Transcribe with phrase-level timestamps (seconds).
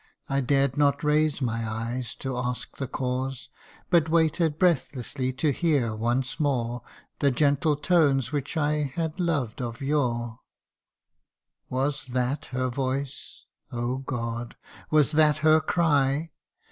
[0.27, 3.49] I dared not raise my eyes to ask the cause,
[3.91, 6.81] But waited breathlessly to hear once more
[7.19, 10.39] The gentle tones which I had loved of yore.
[11.69, 13.45] Was that her voice?
[13.71, 14.55] oh God!
[14.89, 16.31] was that her cry